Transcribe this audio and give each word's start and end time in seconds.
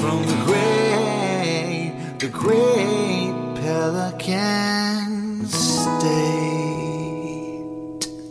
from 0.00 0.24
the 0.24 0.34
great, 0.46 1.92
the 2.20 2.28
great 2.28 3.34
Pelican 3.56 5.44
State. 5.46 6.08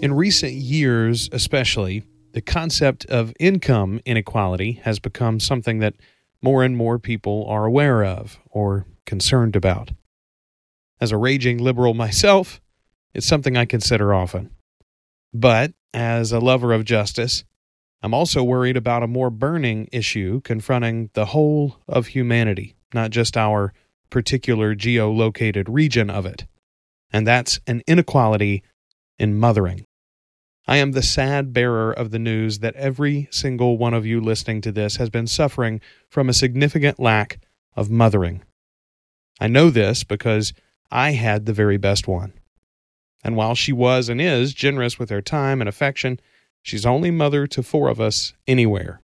In 0.02 0.13
recent 0.16 0.54
years, 0.54 1.29
especially, 1.32 2.05
the 2.32 2.42
concept 2.42 3.05
of 3.05 3.34
income 3.40 4.00
inequality 4.04 4.79
has 4.84 4.97
become 4.97 5.40
something 5.40 5.78
that 5.78 5.94
more 6.42 6.63
and 6.63 6.76
more 6.76 6.97
people 6.97 7.46
are 7.48 7.66
aware 7.66 8.04
of 8.04 8.40
or 8.50 8.88
concerned 9.06 9.56
about. 9.56 9.92
As 11.00 11.12
a 11.12 11.18
raging 11.18 11.60
liberal 11.60 11.94
myself, 11.94 12.60
it's 13.14 13.28
something 13.28 13.56
I 13.56 13.66
consider 13.66 14.12
often. 14.12 14.50
But 15.32 15.74
as 15.94 16.32
a 16.32 16.40
lover 16.40 16.74
of 16.74 16.84
justice, 16.84 17.44
I'm 18.02 18.13
also 18.13 18.43
worried 18.43 18.77
about 18.77 19.04
a 19.04 19.07
more 19.07 19.29
burning 19.29 19.89
issue 19.91 20.41
confronting 20.41 21.09
the 21.13 21.25
whole 21.25 21.77
of 21.88 22.07
humanity, 22.07 22.75
not 22.93 23.12
just 23.12 23.35
our 23.35 23.73
particular 24.09 24.73
geolocated 24.73 25.66
region 25.67 26.09
of 26.09 26.26
it. 26.26 26.45
And 27.12 27.27
that's 27.27 27.59
an 27.67 27.81
inequality 27.88 28.63
in 29.17 29.38
mothering. 29.38 29.85
I 30.67 30.77
am 30.77 30.91
the 30.91 31.02
sad 31.02 31.52
bearer 31.52 31.91
of 31.91 32.12
the 32.12 32.20
news 32.20 32.59
that 32.59 32.76
every 32.76 33.27
single 33.31 33.77
one 33.77 33.93
of 33.93 34.05
you 34.05 34.21
listening 34.21 34.62
to 34.62 34.71
this 34.71 34.98
has 34.98 35.09
been 35.09 35.27
suffering 35.27 35.81
from 36.09 36.29
a 36.29 36.34
significant 36.34 36.99
lack 36.99 37.40
of 37.76 37.90
mothering. 37.90 38.43
I 39.40 39.48
know 39.48 39.70
this 39.70 40.04
because 40.04 40.54
I 40.91 41.12
had 41.12 41.45
the 41.45 41.54
very 41.54 41.77
best 41.77 42.07
one. 42.07 42.34
And 43.23 43.35
while 43.35 43.55
she 43.55 43.73
was 43.73 44.09
and 44.09 44.21
is 44.21 44.54
generous 44.54 44.99
with 44.99 45.09
her 45.09 45.21
time 45.21 45.59
and 45.59 45.68
affection, 45.68 46.20
she's 46.70 46.86
only 46.86 47.09
mother 47.09 47.48
to 47.48 47.64
four 47.64 47.90
of 47.90 48.00
us 48.00 48.34
anywhere. 48.46 49.02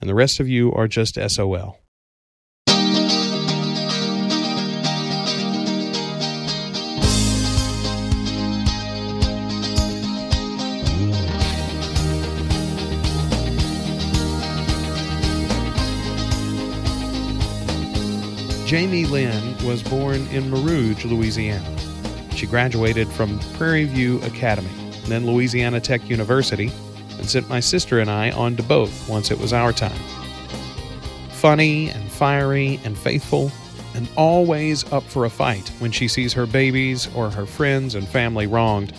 And 0.00 0.10
the 0.10 0.14
rest 0.14 0.40
of 0.40 0.48
you 0.48 0.72
are 0.72 0.88
just 0.88 1.14
SOL. 1.14 1.78
Jamie 18.66 19.04
Lynn 19.04 19.56
was 19.64 19.80
born 19.80 20.26
in 20.32 20.50
Mer 20.50 20.56
Rouge, 20.56 21.04
Louisiana. 21.04 21.64
She 22.32 22.46
graduated 22.46 23.06
from 23.06 23.38
Prairie 23.54 23.84
View 23.84 24.20
Academy, 24.22 24.68
then 25.04 25.24
Louisiana 25.24 25.80
Tech 25.80 26.10
University, 26.10 26.72
and 27.18 27.28
sent 27.28 27.48
my 27.48 27.60
sister 27.60 28.00
and 28.00 28.10
I 28.10 28.30
on 28.30 28.56
to 28.56 28.62
both 28.62 29.08
once 29.08 29.30
it 29.30 29.38
was 29.38 29.52
our 29.52 29.72
time. 29.72 30.00
Funny 31.30 31.90
and 31.90 32.10
fiery 32.10 32.80
and 32.84 32.96
faithful, 32.96 33.50
and 33.94 34.08
always 34.16 34.90
up 34.92 35.02
for 35.04 35.24
a 35.24 35.30
fight 35.30 35.70
when 35.78 35.90
she 35.90 36.08
sees 36.08 36.32
her 36.32 36.46
babies 36.46 37.08
or 37.14 37.30
her 37.30 37.46
friends 37.46 37.94
and 37.94 38.06
family 38.06 38.46
wronged, 38.46 38.92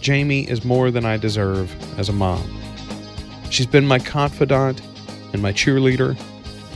Jamie 0.00 0.48
is 0.48 0.64
more 0.64 0.90
than 0.90 1.04
I 1.04 1.16
deserve 1.16 1.74
as 1.98 2.08
a 2.08 2.12
mom. 2.12 2.48
She's 3.50 3.66
been 3.66 3.86
my 3.86 3.98
confidant 3.98 4.80
and 5.32 5.42
my 5.42 5.52
cheerleader, 5.52 6.16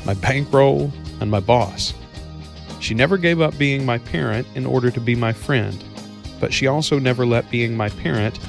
my 0.04 0.14
bankroll, 0.14 0.92
and 1.20 1.30
my 1.30 1.40
boss. 1.40 1.94
She 2.80 2.94
never 2.94 3.16
gave 3.16 3.40
up 3.40 3.56
being 3.56 3.86
my 3.86 3.98
parent 3.98 4.46
in 4.56 4.66
order 4.66 4.90
to 4.90 5.00
be 5.00 5.14
my 5.14 5.32
friend, 5.32 5.82
but 6.40 6.52
she 6.52 6.66
also 6.66 6.98
never 6.98 7.24
let 7.24 7.48
being 7.50 7.76
my 7.76 7.90
parent 7.90 8.40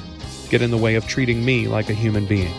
get 0.54 0.62
in 0.62 0.70
the 0.70 0.78
way 0.78 0.94
of 0.94 1.04
treating 1.08 1.44
me 1.44 1.66
like 1.66 1.90
a 1.90 1.92
human 1.92 2.24
being. 2.26 2.54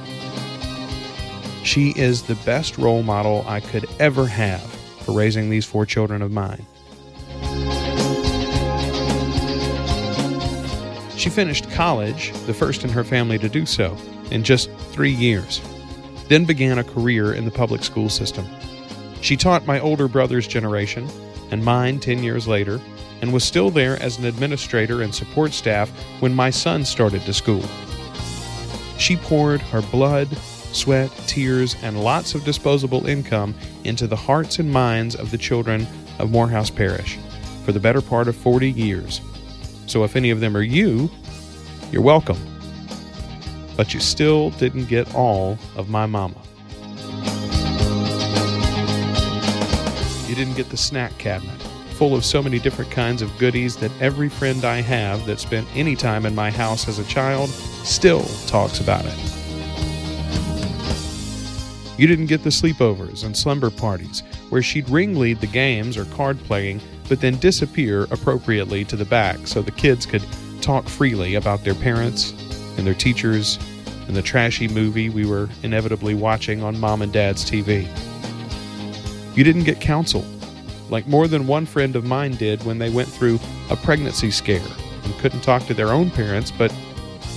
She 1.64 1.94
is 1.96 2.24
the 2.24 2.36
best 2.44 2.78
role 2.78 3.04
model 3.04 3.46
I 3.48 3.62
could 3.62 3.86
ever 4.02 4.26
have 4.26 4.62
for 5.06 5.14
raising 5.14 5.50
these 5.50 5.64
four 5.64 5.86
children 5.86 6.22
of 6.22 6.30
mine. 6.30 6.66
She 11.16 11.30
finished 11.30 11.72
college, 11.72 12.34
the 12.48 12.54
first 12.54 12.84
in 12.84 12.90
her 12.90 13.06
family 13.06 13.40
to 13.40 13.48
do 13.48 13.66
so, 13.66 13.96
in 14.30 14.44
just 14.44 14.70
three 14.92 15.14
years, 15.14 15.62
then 16.28 16.44
began 16.44 16.78
a 16.78 16.84
career 16.84 17.34
in 17.34 17.46
the 17.46 17.52
public 17.52 17.82
school 17.82 18.10
system. 18.10 18.46
She 19.22 19.38
taught 19.38 19.66
my 19.66 19.80
older 19.80 20.10
brother's 20.10 20.48
generation 20.50 21.08
and 21.50 21.64
mine 21.64 22.02
10 22.02 22.24
years 22.24 22.46
later, 22.46 22.82
and 23.22 23.34
was 23.34 23.44
still 23.44 23.70
there 23.70 24.02
as 24.02 24.18
an 24.18 24.26
administrator 24.26 25.02
and 25.02 25.14
support 25.14 25.54
staff 25.54 25.90
when 26.20 26.34
my 26.34 26.50
son 26.50 26.86
started 26.86 27.22
to 27.22 27.34
school. 27.34 27.64
She 28.98 29.16
poured 29.18 29.62
her 29.62 29.82
blood, 29.82 30.36
sweat, 30.72 31.12
tears, 31.28 31.76
and 31.82 32.04
lots 32.04 32.36
of 32.36 32.44
disposable 32.44 33.06
income 33.08 33.56
into 33.84 34.08
the 34.08 34.16
hearts 34.16 34.60
and 34.60 34.72
minds 34.72 35.16
of 35.16 35.32
the 35.32 35.38
children 35.38 35.88
of 36.20 36.32
Morehouse 36.32 36.70
Parish 36.70 37.18
for 37.66 37.72
the 37.72 37.80
better 37.80 38.02
part 38.02 38.28
of 38.28 38.36
40 38.36 38.72
years. 38.72 39.22
So 39.88 40.04
if 40.04 40.16
any 40.16 40.30
of 40.30 40.40
them 40.40 40.56
are 40.56 40.62
you, 40.62 41.10
you're 41.92 42.02
welcome. 42.02 42.38
But 43.76 43.94
you 43.94 44.00
still 44.00 44.52
didn't 44.52 44.86
get 44.86 45.14
all 45.14 45.58
of 45.76 45.90
my 45.90 46.06
mama. 46.06 46.42
You 50.28 50.36
didn't 50.36 50.56
get 50.56 50.70
the 50.70 50.78
snack 50.78 51.18
cabinet, 51.18 51.65
full 51.96 52.14
of 52.14 52.26
so 52.26 52.44
many 52.44 52.60
different 52.60 52.92
kinds 52.92 53.22
of 53.22 53.36
goodies 53.38 53.78
that 53.78 53.92
every 54.02 54.28
friend 54.28 54.66
I 54.66 54.82
have 54.82 55.26
that 55.28 55.40
spent 55.40 55.66
any 55.74 55.96
time 55.96 56.26
in 56.26 56.36
my 56.36 56.52
house 56.52 56.90
as 56.90 57.00
a 57.00 57.06
child 57.06 57.50
still 57.50 58.26
talks 58.48 58.82
about 58.82 59.06
it. 59.06 59.18
You 61.98 62.08
didn't 62.08 62.26
get 62.26 62.44
the 62.44 62.50
sleepovers 62.50 63.24
and 63.24 63.36
slumber 63.36 63.70
parties 63.70 64.24
where 64.50 64.62
she'd 64.62 64.90
ringlead 64.90 65.40
the 65.40 65.48
games 65.48 65.96
or 65.96 66.04
card 66.06 66.38
playing, 66.40 66.82
but 67.08 67.22
then 67.22 67.38
disappear 67.38 68.04
appropriately 68.12 68.84
to 68.86 68.98
the 68.98 69.06
back 69.06 69.48
so 69.48 69.62
the 69.62 69.72
kids 69.72 70.06
could 70.06 70.26
talk 70.62 70.90
freely 70.90 71.36
about 71.36 71.64
their 71.64 71.76
parents 71.76 72.32
and 72.78 72.86
their 72.86 72.94
teachers 72.94 73.58
and 74.08 74.18
the 74.18 74.22
trashy 74.22 74.68
movie 74.68 75.10
we 75.10 75.26
were 75.26 75.48
inevitably 75.64 76.14
watching 76.14 76.62
on 76.62 76.78
mom 76.78 77.02
and 77.02 77.14
dad's 77.14 77.50
TV. 77.50 77.88
You 79.38 79.46
didn't 79.46 79.64
get 79.64 79.80
counsel, 79.80 80.26
like 80.90 81.08
more 81.08 81.28
than 81.28 81.48
one 81.48 81.66
friend 81.66 81.96
of 81.96 82.06
mine 82.06 82.36
did 82.36 82.64
when 82.64 82.78
they 82.78 82.90
went 82.90 83.08
through 83.08 83.40
a 83.70 83.76
pregnancy 83.76 84.32
scare 84.32 84.62
and 85.04 85.18
couldn't 85.20 85.42
talk 85.42 85.66
to 85.66 85.74
their 85.74 85.90
own 85.90 86.10
parents 86.12 86.52
but 86.52 86.74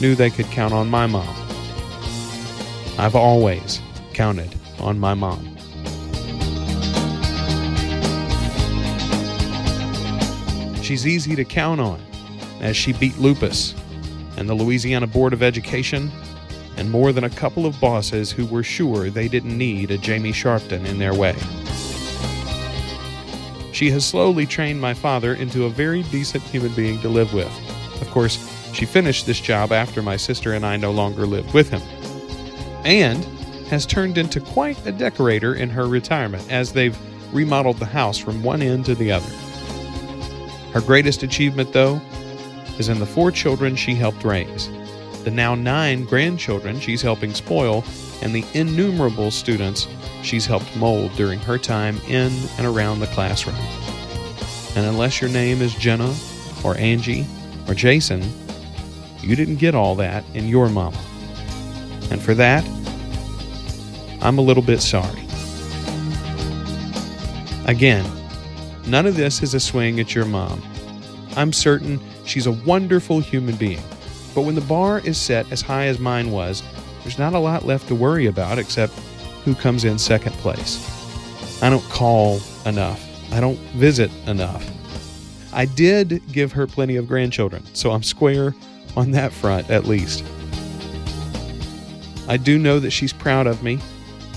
knew 0.01 0.15
they 0.15 0.31
could 0.31 0.47
count 0.47 0.73
on 0.73 0.89
my 0.89 1.07
mom. 1.07 1.35
I've 2.99 3.15
always 3.15 3.81
counted 4.13 4.55
on 4.81 4.99
my 4.99 5.15
mom. 5.15 5.57
She's 10.83 11.07
easy 11.07 11.37
to 11.37 11.45
count 11.45 11.81
on, 11.81 12.01
as 12.61 12.77
she 12.77 12.93
beat 12.93 13.19
lupus 13.19 13.75
and 14.37 14.49
the 14.49 14.55
Louisiana 14.55 15.07
Board 15.07 15.33
of 15.33 15.43
Education 15.43 16.11
and 16.77 16.91
more 16.91 17.13
than 17.13 17.25
a 17.25 17.31
couple 17.31 17.67
of 17.67 17.79
bosses 17.81 18.31
who 18.31 18.47
were 18.47 18.63
sure 18.63 19.11
they 19.11 19.29
didn't 19.29 19.57
need 19.57 19.91
a 19.91 19.99
Jamie 19.99 20.33
Sharpton 20.33 20.87
in 20.87 20.99
their 20.99 21.13
way. 21.13 21.37
She 23.79 23.93
has 23.93 24.05
slowly 24.05 24.45
trained 24.45 24.81
my 24.81 24.93
father 24.93 25.35
into 25.35 25.67
a 25.67 25.71
very 25.71 26.03
decent 26.03 26.43
human 26.43 26.73
being 26.73 26.99
to 26.99 27.09
live 27.09 27.33
with. 27.33 27.47
Of 28.03 28.11
course, 28.11 28.37
she 28.75 28.85
finished 28.85 29.25
this 29.25 29.41
job 29.41 29.71
after 29.71 30.03
my 30.03 30.17
sister 30.17 30.55
and 30.55 30.67
I 30.67 30.77
no 30.77 30.91
longer 30.91 31.27
lived 31.27 31.55
with 31.55 31.71
him. 31.71 31.81
And 32.85 33.25
has 33.69 33.87
turned 33.87 34.19
into 34.19 34.41
quite 34.41 34.85
a 34.85 34.91
decorator 34.91 35.55
in 35.55 35.71
her 35.71 35.87
retirement 35.87 36.45
as 36.51 36.73
they've 36.73 36.99
remodeled 37.33 37.77
the 37.77 37.87
house 37.87 38.19
from 38.19 38.43
one 38.43 38.63
end 38.63 38.85
to 38.87 38.97
the 38.97 39.13
other. 39.13 39.31
Her 40.73 40.81
greatest 40.81 41.23
achievement, 41.23 41.73
though, 41.73 42.01
is 42.81 42.89
in 42.89 42.99
the 42.99 43.07
four 43.07 43.31
children 43.31 43.77
she 43.77 43.95
helped 43.95 44.25
raise, 44.25 44.69
the 45.23 45.31
now 45.31 45.55
nine 45.55 46.05
grandchildren 46.05 46.81
she's 46.81 47.01
helping 47.01 47.33
spoil, 47.33 47.85
and 48.23 48.35
the 48.35 48.45
innumerable 48.55 49.31
students 49.31 49.87
she's 50.23 50.47
helped 50.47 50.75
mold 50.77 51.13
during 51.17 51.39
her 51.41 51.59
time 51.59 51.99
in 52.09 52.33
and 52.57 52.67
around 52.67 53.01
the 53.01 53.07
classroom. 53.09 53.57
And 54.77 54.87
unless 54.87 55.21
your 55.21 55.31
name 55.31 55.63
is 55.63 55.75
Jenna 55.75 56.15
or 56.65 56.77
Angie 56.77 57.27
or 57.67 57.75
Jason, 57.75 58.23
you 59.21 59.37
didn't 59.37 59.57
get 59.57 59.75
all 59.75 59.95
that 59.97 60.25
in 60.35 60.49
your 60.49 60.69
mama. 60.69 60.99
And 62.11 62.21
for 62.23 62.35
that, 62.35 62.65
I'm 64.21 64.39
a 64.39 64.43
little 64.43 64.63
bit 64.63 64.81
sorry. 64.81 65.27
Again, 67.67 68.05
none 68.87 69.07
of 69.07 69.17
this 69.17 69.43
is 69.43 69.55
a 69.55 69.61
swing 69.61 70.01
at 70.01 70.15
your 70.15 70.25
mom. 70.25 70.63
I'm 71.37 71.53
certain 71.53 72.01
she's 72.25 72.47
a 72.47 72.53
wonderful 72.53 73.21
human 73.21 73.57
being. 73.57 73.83
But 74.35 74.43
when 74.43 74.55
the 74.55 74.61
bar 74.63 75.01
is 75.01 75.19
set 75.19 75.51
as 75.53 75.61
high 75.61 75.87
as 75.87 75.99
mine 75.99 76.31
was, 76.31 76.63
there's 77.03 77.19
not 77.19 77.35
a 77.35 77.39
lot 77.39 77.67
left 77.67 77.89
to 77.89 77.95
worry 77.95 78.27
about 78.27 78.59
except 78.59 78.93
who 79.49 79.55
comes 79.55 79.85
in 79.85 79.99
second 79.99 80.33
place. 80.35 80.77
I 81.63 81.71
don't 81.71 81.85
call 81.85 82.39
enough. 82.67 83.03
I 83.33 83.41
don't 83.41 83.59
visit 83.71 84.11
enough. 84.27 84.63
I 85.55 85.65
did 85.65 86.21
give 86.31 86.53
her 86.53 86.67
plenty 86.67 86.97
of 86.97 87.09
grandchildren, 87.09 87.65
so 87.73 87.93
I'm 87.93 88.03
square 88.03 88.55
on 88.95 89.13
that 89.13 89.33
front 89.33 89.71
at 89.71 89.87
least. 89.87 90.23
I 92.29 92.37
do 92.37 92.59
know 92.59 92.79
that 92.79 92.91
she's 92.91 93.15
proud 93.15 93.47
of 93.47 93.63
me, 93.63 93.79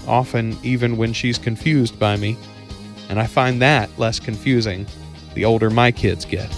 often 0.08 0.58
even 0.63 0.96
when 0.96 1.12
she's 1.12 1.38
confused 1.38 2.00
by 2.00 2.16
me, 2.16 2.38
And 3.10 3.19
I 3.19 3.28
find 3.28 3.62
that 3.62 3.90
less 4.00 4.18
confusing 4.18 4.88
the 5.34 5.44
older 5.44 5.69
my 5.69 5.92
kids 5.92 6.24
get. 6.24 6.50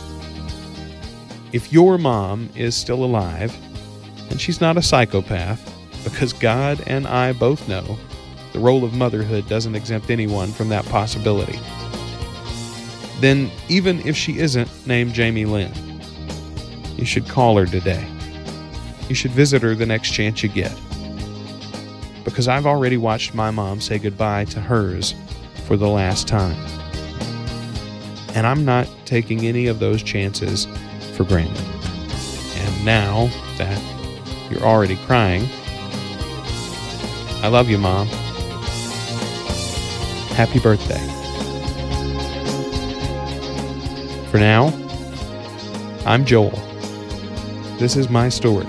If 1.53 1.73
your 1.73 1.97
mom 1.97 2.51
is 2.55 2.75
still 2.75 3.03
alive, 3.03 3.57
and 4.29 4.39
she's 4.39 4.61
not 4.61 4.77
a 4.77 4.81
psychopath, 4.83 5.59
because 6.03 6.33
God 6.33 6.83
and 6.85 7.07
I 7.07 7.33
both 7.33 7.67
know 7.67 7.97
the 8.53 8.59
role 8.59 8.83
of 8.83 8.93
motherhood 8.93 9.49
doesn't 9.49 9.75
exempt 9.75 10.09
anyone 10.09 10.51
from 10.51 10.69
that 10.69 10.85
possibility, 10.85 11.59
then 13.19 13.51
even 13.67 13.99
if 14.07 14.15
she 14.15 14.37
isn't 14.39 14.69
named 14.87 15.13
Jamie 15.13 15.45
Lynn, 15.45 15.73
you 16.97 17.05
should 17.05 17.27
call 17.27 17.57
her 17.57 17.65
today. 17.65 18.07
You 19.09 19.15
should 19.15 19.31
visit 19.31 19.61
her 19.63 19.75
the 19.75 19.85
next 19.85 20.11
chance 20.11 20.43
you 20.43 20.49
get. 20.49 20.73
Because 22.23 22.47
I've 22.47 22.65
already 22.65 22.97
watched 22.97 23.33
my 23.33 23.51
mom 23.51 23.81
say 23.81 23.97
goodbye 23.97 24.45
to 24.45 24.61
hers 24.61 25.13
for 25.65 25.75
the 25.75 25.89
last 25.89 26.27
time. 26.27 26.55
And 28.35 28.47
I'm 28.47 28.63
not 28.63 28.87
taking 29.05 29.45
any 29.45 29.67
of 29.67 29.79
those 29.79 30.01
chances 30.01 30.67
for 31.15 31.23
granted. 31.23 31.65
And 32.55 32.85
now 32.85 33.27
that 33.57 33.81
you're 34.49 34.63
already 34.63 34.95
crying, 35.05 35.47
I 37.43 37.47
love 37.47 37.69
you, 37.69 37.77
Mom. 37.77 38.07
Happy 40.35 40.59
birthday. 40.59 40.99
For 44.31 44.39
now, 44.39 44.73
I'm 46.07 46.25
Joel. 46.25 46.59
This 47.77 47.95
is 47.95 48.09
my 48.09 48.29
story. 48.29 48.65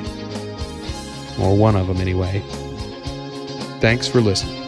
Or 1.41 1.57
one 1.57 1.75
of 1.75 1.87
them, 1.87 1.97
anyway. 2.03 2.43
Thanks 3.81 4.07
for 4.07 4.21
listening. 4.21 4.61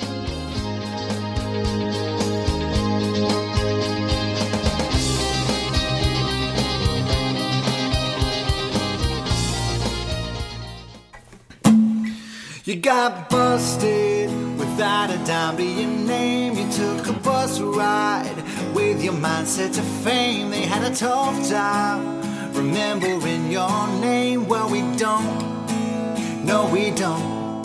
You 12.64 12.74
got 12.76 13.30
busted 13.30 14.55
without 14.76 15.10
a 15.10 15.16
dime 15.24 15.56
to 15.56 15.64
your 15.64 15.88
name. 15.88 16.52
You 16.52 16.70
took 16.70 17.08
a 17.08 17.12
bus 17.14 17.60
ride 17.60 18.36
with 18.74 19.02
your 19.02 19.14
mindset 19.14 19.72
to 19.74 19.82
fame. 20.04 20.50
They 20.50 20.66
had 20.66 20.82
a 20.92 20.94
tough 20.94 21.48
time 21.48 22.20
remembering 22.52 23.50
your 23.50 23.88
name. 24.00 24.46
Well, 24.46 24.68
we 24.68 24.82
don't. 24.98 26.44
No, 26.44 26.68
we 26.70 26.90
don't. 26.90 27.64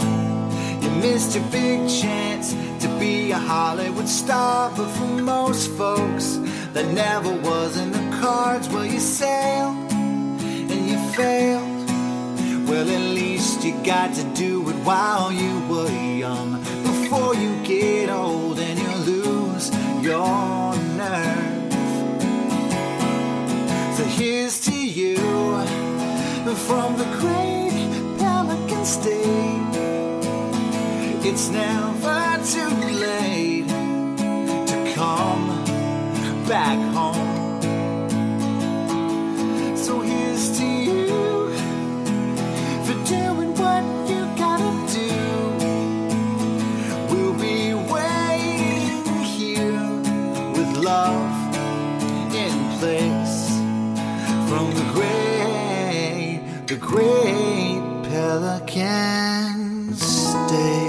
You 0.81 0.89
missed 1.01 1.35
your 1.35 1.43
big 1.51 1.89
chance 1.89 2.53
to 2.79 2.87
be 2.97 3.31
a 3.31 3.37
Hollywood 3.37 4.07
star, 4.07 4.71
but 4.77 4.87
for 4.91 5.07
most 5.07 5.69
folks, 5.71 6.39
that 6.71 6.87
never 6.93 7.33
was 7.41 7.75
in 7.75 7.91
the 7.91 8.17
cards. 8.21 8.69
Well, 8.69 8.85
you 8.85 9.01
sailed 9.01 9.91
and 9.91 10.89
you 10.89 10.97
failed. 11.11 11.89
Well, 12.69 12.89
at 12.89 13.15
least 13.19 13.65
you 13.65 13.73
got 13.83 14.13
to 14.13 14.23
do 14.33 14.69
it 14.69 14.75
while 14.85 15.29
you 15.29 15.59
were 15.67 15.89
young. 15.89 16.60
Before 17.31 17.44
you 17.44 17.63
get 17.63 18.10
old 18.10 18.60
and 18.60 18.78
you 18.78 18.89
lose 19.10 19.72
your 20.04 20.75
nerve. 20.98 21.72
So 23.95 24.04
here's 24.04 24.60
to 24.66 24.75
you 24.75 25.16
from 26.68 26.98
the 26.98 27.06
great 27.22 28.19
Pelican 28.19 28.83
State. 28.83 29.75
It's 31.24 31.48
never 31.48 32.38
too 32.44 32.69
late 33.00 33.69
to 33.69 34.94
come 34.94 35.48
back 36.50 36.80
home. 36.94 37.20
place 52.81 53.48
from 54.50 54.74
the 54.74 54.86
great, 54.92 56.42
the 56.66 56.78
great 56.78 57.80
pelican 58.10 59.94
state. 59.94 60.81